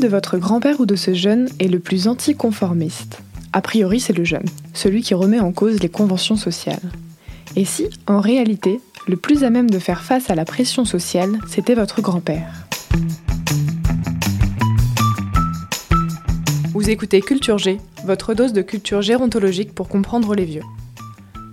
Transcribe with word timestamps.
De 0.00 0.06
votre 0.06 0.38
grand-père 0.38 0.78
ou 0.78 0.86
de 0.86 0.94
ce 0.94 1.12
jeune 1.12 1.48
est 1.58 1.66
le 1.66 1.80
plus 1.80 2.06
anticonformiste. 2.06 3.18
A 3.52 3.60
priori, 3.60 3.98
c'est 3.98 4.12
le 4.12 4.22
jeune, 4.22 4.44
celui 4.72 5.02
qui 5.02 5.12
remet 5.12 5.40
en 5.40 5.50
cause 5.50 5.80
les 5.80 5.88
conventions 5.88 6.36
sociales. 6.36 6.92
Et 7.56 7.64
si, 7.64 7.88
en 8.06 8.20
réalité, 8.20 8.80
le 9.08 9.16
plus 9.16 9.42
à 9.42 9.50
même 9.50 9.68
de 9.68 9.80
faire 9.80 10.04
face 10.04 10.30
à 10.30 10.36
la 10.36 10.44
pression 10.44 10.84
sociale, 10.84 11.40
c'était 11.48 11.74
votre 11.74 12.00
grand-père? 12.00 12.68
Vous 16.74 16.90
écoutez 16.90 17.20
Culture 17.20 17.58
G, 17.58 17.78
votre 18.04 18.34
dose 18.34 18.52
de 18.52 18.62
culture 18.62 19.02
gérontologique 19.02 19.74
pour 19.74 19.88
comprendre 19.88 20.36
les 20.36 20.44
vieux. 20.44 20.62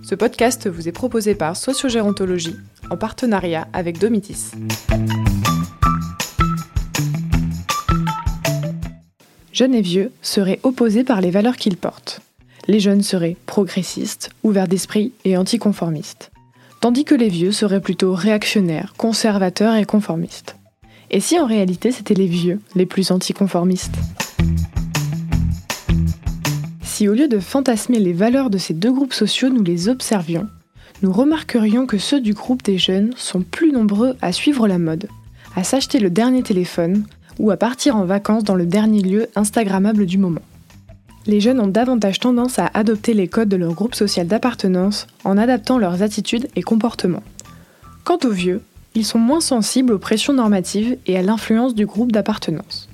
Ce 0.04 0.14
podcast 0.14 0.68
vous 0.70 0.86
est 0.86 0.92
proposé 0.92 1.34
par 1.34 1.56
Sociogérontologie 1.56 2.54
en 2.90 2.96
partenariat 2.96 3.66
avec 3.72 3.98
Domitis. 3.98 4.52
Jeunes 9.56 9.74
et 9.74 9.80
vieux 9.80 10.12
seraient 10.20 10.60
opposés 10.64 11.02
par 11.02 11.22
les 11.22 11.30
valeurs 11.30 11.56
qu'ils 11.56 11.78
portent. 11.78 12.20
Les 12.68 12.78
jeunes 12.78 13.00
seraient 13.00 13.38
progressistes, 13.46 14.28
ouverts 14.42 14.68
d'esprit 14.68 15.12
et 15.24 15.38
anticonformistes, 15.38 16.30
tandis 16.82 17.06
que 17.06 17.14
les 17.14 17.30
vieux 17.30 17.52
seraient 17.52 17.80
plutôt 17.80 18.12
réactionnaires, 18.12 18.92
conservateurs 18.98 19.76
et 19.76 19.86
conformistes. 19.86 20.56
Et 21.10 21.20
si 21.20 21.38
en 21.38 21.46
réalité 21.46 21.90
c'était 21.90 22.12
les 22.12 22.26
vieux 22.26 22.60
les 22.74 22.84
plus 22.84 23.10
anticonformistes? 23.10 23.94
Si 26.82 27.08
au 27.08 27.14
lieu 27.14 27.26
de 27.26 27.38
fantasmer 27.38 27.98
les 27.98 28.12
valeurs 28.12 28.50
de 28.50 28.58
ces 28.58 28.74
deux 28.74 28.92
groupes 28.92 29.14
sociaux, 29.14 29.48
nous 29.48 29.62
les 29.62 29.88
observions, 29.88 30.46
nous 31.00 31.14
remarquerions 31.14 31.86
que 31.86 31.96
ceux 31.96 32.20
du 32.20 32.34
groupe 32.34 32.62
des 32.62 32.76
jeunes 32.76 33.14
sont 33.16 33.40
plus 33.40 33.72
nombreux 33.72 34.16
à 34.20 34.32
suivre 34.32 34.68
la 34.68 34.76
mode, 34.76 35.08
à 35.54 35.64
s'acheter 35.64 35.98
le 35.98 36.10
dernier 36.10 36.42
téléphone 36.42 37.06
ou 37.38 37.50
à 37.50 37.56
partir 37.56 37.96
en 37.96 38.04
vacances 38.04 38.44
dans 38.44 38.54
le 38.54 38.66
dernier 38.66 39.02
lieu 39.02 39.28
Instagrammable 39.36 40.06
du 40.06 40.18
moment. 40.18 40.40
Les 41.26 41.40
jeunes 41.40 41.60
ont 41.60 41.66
davantage 41.66 42.20
tendance 42.20 42.58
à 42.58 42.70
adopter 42.72 43.12
les 43.12 43.26
codes 43.26 43.48
de 43.48 43.56
leur 43.56 43.74
groupe 43.74 43.94
social 43.94 44.26
d'appartenance 44.26 45.06
en 45.24 45.36
adaptant 45.36 45.78
leurs 45.78 46.02
attitudes 46.02 46.48
et 46.54 46.62
comportements. 46.62 47.24
Quant 48.04 48.18
aux 48.24 48.30
vieux, 48.30 48.62
ils 48.94 49.04
sont 49.04 49.18
moins 49.18 49.40
sensibles 49.40 49.92
aux 49.92 49.98
pressions 49.98 50.32
normatives 50.32 50.96
et 51.06 51.18
à 51.18 51.22
l'influence 51.22 51.74
du 51.74 51.84
groupe 51.84 52.12
d'appartenance. 52.12 52.88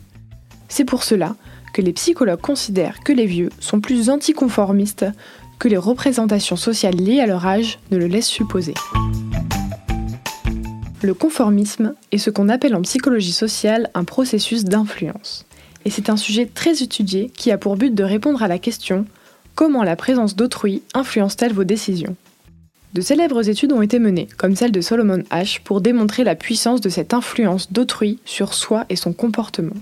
C'est 0.68 0.86
pour 0.86 1.02
cela 1.02 1.36
que 1.74 1.82
les 1.82 1.92
psychologues 1.92 2.40
considèrent 2.40 3.00
que 3.04 3.12
les 3.12 3.26
vieux 3.26 3.50
sont 3.60 3.80
plus 3.80 4.08
anticonformistes 4.08 5.06
que 5.58 5.68
les 5.68 5.76
représentations 5.76 6.56
sociales 6.56 6.96
liées 6.96 7.20
à 7.20 7.26
leur 7.26 7.46
âge 7.46 7.78
ne 7.90 7.98
le 7.98 8.06
laissent 8.06 8.26
supposer. 8.26 8.74
Le 11.02 11.14
conformisme 11.14 11.94
est 12.12 12.18
ce 12.18 12.30
qu'on 12.30 12.48
appelle 12.48 12.76
en 12.76 12.82
psychologie 12.82 13.32
sociale 13.32 13.90
un 13.94 14.04
processus 14.04 14.62
d'influence. 14.62 15.44
Et 15.84 15.90
c'est 15.90 16.10
un 16.10 16.16
sujet 16.16 16.46
très 16.46 16.80
étudié 16.80 17.28
qui 17.36 17.50
a 17.50 17.58
pour 17.58 17.76
but 17.76 17.92
de 17.92 18.04
répondre 18.04 18.40
à 18.40 18.46
la 18.46 18.60
question 18.60 19.04
comment 19.56 19.82
la 19.82 19.96
présence 19.96 20.36
d'autrui 20.36 20.82
influence-t-elle 20.94 21.54
vos 21.54 21.64
décisions? 21.64 22.14
De 22.94 23.00
célèbres 23.00 23.48
études 23.48 23.72
ont 23.72 23.82
été 23.82 23.98
menées, 23.98 24.28
comme 24.36 24.54
celle 24.54 24.70
de 24.70 24.80
Solomon 24.80 25.24
H, 25.32 25.60
pour 25.64 25.80
démontrer 25.80 26.22
la 26.22 26.36
puissance 26.36 26.80
de 26.80 26.88
cette 26.88 27.14
influence 27.14 27.72
d'autrui 27.72 28.20
sur 28.24 28.54
soi 28.54 28.86
et 28.88 28.96
son 28.96 29.12
comportement. 29.12 29.74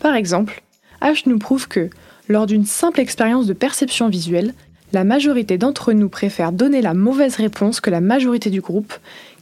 Par 0.00 0.14
exemple, 0.14 0.62
H 1.02 1.24
nous 1.26 1.38
prouve 1.38 1.68
que, 1.68 1.90
lors 2.26 2.46
d'une 2.46 2.64
simple 2.64 3.00
expérience 3.00 3.46
de 3.46 3.52
perception 3.52 4.08
visuelle, 4.08 4.54
la 4.94 5.04
majorité 5.04 5.58
d'entre 5.58 5.92
nous 5.92 6.08
préfère 6.08 6.52
donner 6.52 6.80
la 6.80 6.94
mauvaise 6.94 7.36
réponse 7.36 7.82
que 7.82 7.90
la 7.90 8.00
majorité 8.00 8.48
du 8.48 8.62
groupe, 8.62 8.94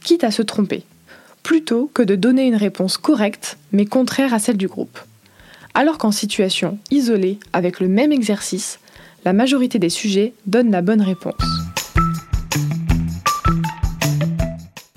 quitte 0.03 0.25
à 0.25 0.31
se 0.31 0.41
tromper, 0.41 0.83
plutôt 1.47 1.89
que 1.93 2.03
de 2.03 2.15
donner 2.15 2.45
une 2.45 2.57
réponse 2.57 2.97
correcte 2.97 3.57
mais 3.71 3.85
contraire 3.85 4.33
à 4.33 4.39
celle 4.39 4.57
du 4.57 4.67
groupe. 4.67 4.99
Alors 5.73 5.97
qu'en 5.97 6.11
situation 6.11 6.77
isolée, 6.91 7.39
avec 7.53 7.79
le 7.79 7.87
même 7.87 8.11
exercice, 8.11 8.79
la 9.23 9.31
majorité 9.31 9.79
des 9.79 9.87
sujets 9.87 10.33
donne 10.45 10.71
la 10.71 10.81
bonne 10.81 11.01
réponse. 11.01 11.35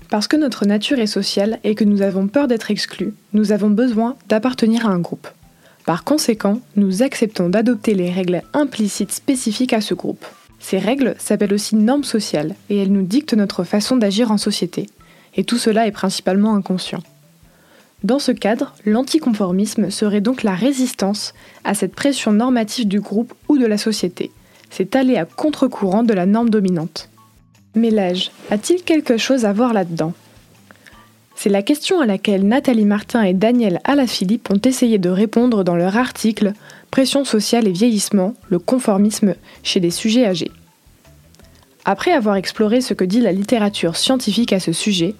Parce 0.08 0.26
que 0.26 0.36
notre 0.36 0.66
nature 0.66 0.98
est 0.98 1.06
sociale 1.06 1.60
et 1.62 1.76
que 1.76 1.84
nous 1.84 2.02
avons 2.02 2.26
peur 2.26 2.48
d'être 2.48 2.72
exclus, 2.72 3.14
nous 3.32 3.52
avons 3.52 3.70
besoin 3.70 4.16
d'appartenir 4.28 4.88
à 4.88 4.91
un 4.91 4.98
groupe. 4.98 5.28
Par 5.86 6.02
conséquent, 6.02 6.60
nous 6.75 7.04
acceptons 7.04 7.48
d'adopter 7.48 7.94
les 7.94 8.10
règles 8.10 8.42
implicites 8.54 9.12
spécifiques 9.12 9.72
à 9.72 9.80
ce 9.80 9.94
groupe. 9.94 10.26
Ces 10.58 10.78
règles 10.78 11.14
s'appellent 11.20 11.54
aussi 11.54 11.76
normes 11.76 12.02
sociales 12.02 12.56
et 12.70 12.76
elles 12.76 12.91
nous 12.91 13.06
dictent 13.06 13.34
notre 13.34 13.62
façon 13.62 13.96
d'agir 13.96 14.32
en 14.32 14.36
société. 14.36 14.88
Et 15.36 15.44
tout 15.44 15.58
cela 15.58 15.86
est 15.86 15.92
principalement 15.92 16.54
inconscient. 16.54 17.02
Dans 18.02 18.18
ce 18.18 18.32
cadre, 18.32 18.74
l'anticonformisme 18.86 19.91
serait 19.91 20.22
donc 20.22 20.42
la 20.42 20.54
résistance 20.54 21.34
à 21.64 21.74
cette 21.74 21.94
pression 21.94 22.32
normative 22.32 22.88
du 22.88 23.00
groupe 23.00 23.34
ou 23.48 23.58
de 23.58 23.66
la 23.66 23.76
société. 23.76 24.30
C'est 24.70 24.96
aller 24.96 25.16
à 25.16 25.26
contre-courant 25.26 26.02
de 26.02 26.14
la 26.14 26.26
norme 26.26 26.48
dominante. 26.48 27.10
Mais 27.74 27.90
l'âge 27.90 28.30
a-t-il 28.50 28.82
quelque 28.82 29.19
chose 29.19 29.44
à 29.44 29.52
voir 29.52 29.72
là-dedans? 29.72 30.14
C'est 31.36 31.50
la 31.50 31.62
question 31.62 32.00
à 32.00 32.06
laquelle 32.06 32.46
Nathalie 32.46 32.84
Martin 32.84 33.22
et 33.22 33.32
Daniel 33.32 33.80
Alaphilippe 33.84 34.50
ont 34.50 34.60
essayé 34.62 34.98
de 34.98 35.08
répondre 35.08 35.64
dans 35.64 35.76
leur 35.76 35.96
article 35.96 36.52
Pression 36.90 37.24
sociale 37.24 37.69
et 37.69 37.72
vieillissement, 37.72 38.34
le 38.48 38.58
conformisme 38.58 39.34
chez 39.62 39.80
les 39.80 39.90
sujets 39.90 40.26
âgés. 40.26 40.50
Après 41.90 42.12
avoir 42.12 42.36
exploré 42.36 42.82
ce 42.82 42.94
que 42.94 43.02
dit 43.02 43.20
la 43.20 43.32
littérature 43.32 43.96
scientifique 43.96 44.52
à 44.52 44.60
ce 44.60 44.70
sujet, 44.70 45.16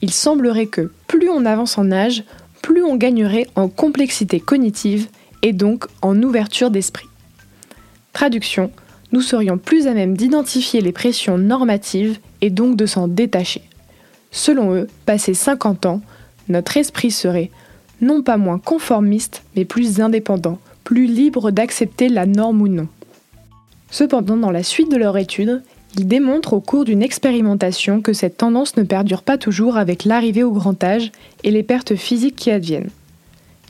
il 0.00 0.10
semblerait 0.10 0.68
que 0.68 0.90
plus 1.06 1.28
on 1.28 1.44
avance 1.44 1.76
en 1.76 1.92
âge, 1.92 2.24
plus 2.62 2.82
on 2.82 2.96
gagnerait 2.96 3.46
en 3.56 3.68
complexité 3.68 4.40
cognitive 4.40 5.08
et 5.42 5.52
donc 5.52 5.84
en 6.00 6.22
ouverture 6.22 6.70
d'esprit. 6.70 7.08
Traduction, 8.14 8.70
nous 9.12 9.20
serions 9.20 9.58
plus 9.58 9.86
à 9.86 9.92
même 9.92 10.16
d'identifier 10.16 10.80
les 10.80 10.92
pressions 10.92 11.36
normatives 11.36 12.18
et 12.40 12.48
donc 12.48 12.76
de 12.76 12.86
s'en 12.86 13.06
détacher. 13.06 13.60
Selon 14.30 14.74
eux, 14.74 14.88
passé 15.04 15.34
50 15.34 15.84
ans, 15.84 16.00
notre 16.48 16.78
esprit 16.78 17.10
serait 17.10 17.50
non 18.00 18.22
pas 18.22 18.38
moins 18.38 18.58
conformiste, 18.58 19.42
mais 19.56 19.66
plus 19.66 20.00
indépendant, 20.00 20.58
plus 20.84 21.04
libre 21.04 21.50
d'accepter 21.50 22.08
la 22.08 22.24
norme 22.24 22.62
ou 22.62 22.68
non. 22.68 22.88
Cependant, 23.90 24.38
dans 24.38 24.50
la 24.50 24.62
suite 24.62 24.90
de 24.90 24.96
leur 24.96 25.18
étude, 25.18 25.62
ils 25.96 26.08
démontrent 26.08 26.54
au 26.54 26.60
cours 26.60 26.84
d'une 26.84 27.02
expérimentation 27.02 28.00
que 28.00 28.12
cette 28.12 28.36
tendance 28.36 28.76
ne 28.76 28.82
perdure 28.82 29.22
pas 29.22 29.38
toujours 29.38 29.76
avec 29.76 30.04
l'arrivée 30.04 30.42
au 30.42 30.50
grand 30.50 30.82
âge 30.82 31.12
et 31.44 31.50
les 31.50 31.62
pertes 31.62 31.94
physiques 31.94 32.36
qui 32.36 32.50
adviennent. 32.50 32.90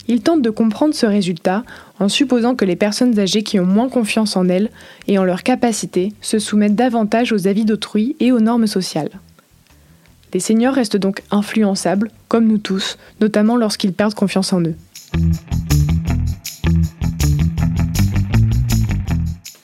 Ils 0.07 0.21
tentent 0.21 0.41
de 0.41 0.49
comprendre 0.49 0.93
ce 0.93 1.05
résultat 1.05 1.63
en 1.99 2.09
supposant 2.09 2.55
que 2.55 2.65
les 2.65 2.75
personnes 2.75 3.17
âgées 3.19 3.43
qui 3.43 3.59
ont 3.59 3.65
moins 3.65 3.89
confiance 3.89 4.35
en 4.35 4.47
elles 4.49 4.69
et 5.07 5.17
en 5.17 5.23
leurs 5.23 5.43
capacités 5.43 6.13
se 6.21 6.39
soumettent 6.39 6.75
davantage 6.75 7.31
aux 7.31 7.47
avis 7.47 7.65
d'autrui 7.65 8.15
et 8.19 8.31
aux 8.31 8.39
normes 8.39 8.67
sociales. 8.67 9.09
Les 10.33 10.39
seniors 10.39 10.75
restent 10.75 10.97
donc 10.97 11.23
influençables, 11.31 12.11
comme 12.27 12.47
nous 12.47 12.57
tous, 12.57 12.97
notamment 13.21 13.55
lorsqu'ils 13.55 13.93
perdent 13.93 14.13
confiance 14.13 14.51
en 14.53 14.61
eux. 14.61 14.75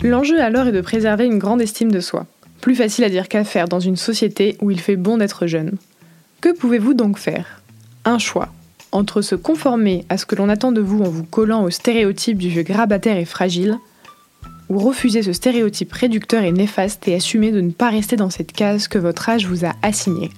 L'enjeu 0.03 0.41
alors 0.41 0.67
est 0.67 0.71
de 0.71 0.81
préserver 0.81 1.25
une 1.25 1.37
grande 1.37 1.61
estime 1.61 1.91
de 1.91 1.99
soi. 1.99 2.25
Plus 2.61 2.75
facile 2.75 3.03
à 3.03 3.09
dire 3.09 3.27
qu'à 3.27 3.43
faire 3.43 3.67
dans 3.67 3.79
une 3.79 3.95
société 3.95 4.55
où 4.61 4.69
il 4.69 4.79
fait 4.79 4.95
bon 4.95 5.17
d'être 5.17 5.47
jeune. 5.47 5.77
Que 6.41 6.55
pouvez-vous 6.55 6.93
donc 6.93 7.17
faire? 7.17 7.63
Un 8.05 8.19
choix. 8.19 8.49
Entre 8.91 9.23
se 9.23 9.33
conformer 9.33 10.05
à 10.09 10.17
ce 10.17 10.27
que 10.27 10.35
l'on 10.35 10.47
attend 10.47 10.71
de 10.71 10.81
vous 10.81 11.01
en 11.01 11.09
vous 11.09 11.23
collant 11.23 11.63
au 11.63 11.71
stéréotype 11.71 12.37
du 12.37 12.49
vieux 12.49 12.61
grabataire 12.61 13.17
et 13.17 13.25
fragile, 13.25 13.79
ou 14.69 14.77
refuser 14.77 15.23
ce 15.23 15.33
stéréotype 15.33 15.91
réducteur 15.91 16.43
et 16.43 16.51
néfaste 16.51 17.07
et 17.07 17.15
assumer 17.15 17.51
de 17.51 17.61
ne 17.61 17.71
pas 17.71 17.89
rester 17.89 18.15
dans 18.15 18.29
cette 18.29 18.51
case 18.51 18.87
que 18.87 18.99
votre 18.99 19.27
âge 19.27 19.47
vous 19.47 19.65
a 19.65 19.73
assignée. 19.81 20.29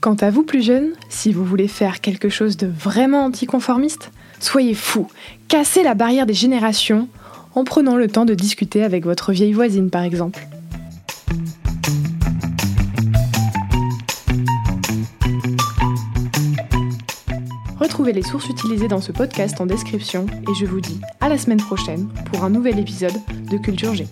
Quant 0.00 0.14
à 0.14 0.30
vous 0.30 0.44
plus 0.44 0.64
jeunes, 0.64 0.92
si 1.08 1.32
vous 1.32 1.44
voulez 1.44 1.68
faire 1.68 2.00
quelque 2.00 2.28
chose 2.28 2.56
de 2.56 2.66
vraiment 2.66 3.24
anticonformiste, 3.24 4.12
soyez 4.38 4.74
fous, 4.74 5.08
cassez 5.48 5.82
la 5.82 5.94
barrière 5.94 6.26
des 6.26 6.34
générations 6.34 7.08
en 7.54 7.64
prenant 7.64 7.96
le 7.96 8.08
temps 8.08 8.24
de 8.24 8.34
discuter 8.34 8.82
avec 8.82 9.04
votre 9.04 9.32
vieille 9.32 9.52
voisine 9.52 9.90
par 9.90 10.02
exemple. 10.02 10.46
Retrouvez 17.78 18.12
les 18.12 18.22
sources 18.22 18.48
utilisées 18.48 18.88
dans 18.88 19.00
ce 19.00 19.10
podcast 19.10 19.60
en 19.60 19.66
description 19.66 20.26
et 20.42 20.54
je 20.54 20.66
vous 20.66 20.80
dis 20.80 21.00
à 21.20 21.28
la 21.28 21.38
semaine 21.38 21.60
prochaine 21.60 22.08
pour 22.30 22.44
un 22.44 22.50
nouvel 22.50 22.78
épisode 22.78 23.18
de 23.50 23.56
Culture 23.56 23.94
G. 23.94 24.06